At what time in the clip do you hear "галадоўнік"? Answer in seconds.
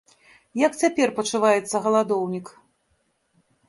1.87-2.47